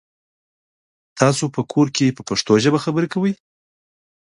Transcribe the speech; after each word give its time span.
تاسو 1.19 1.43
په 1.55 1.61
کور 1.71 1.87
کې 1.95 2.15
پښتو 2.27 2.53
ژبه 2.63 2.79
خبري 2.85 3.07
کوی؟ 3.13 3.33